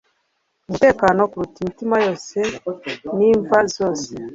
Umutekano 0.67 1.19
kuruta 1.31 1.57
imitima 1.61 1.95
yose 2.05 2.37
nimva 3.17 3.57
zose 3.75 4.11